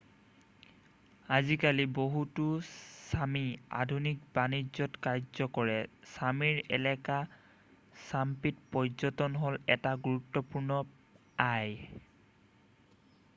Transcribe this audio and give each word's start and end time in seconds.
আজিকালি 1.37 1.85
বহুতো 1.99 2.45
ছামি 3.09 3.43
আধুনিক 3.81 4.23
বাণিজ্যত 4.39 4.95
কাৰ্য 5.09 5.47
কৰে 5.59 5.75
ছামিৰ 6.13 6.61
এলেকা 6.81 7.19
ছাম্পিত 8.05 8.65
পৰ্যটন 8.75 9.39
হ'ল 9.43 9.61
এটা 9.79 9.95
গুৰুত্বপূৰ্ণ 10.11 10.81
আয় 11.49 11.99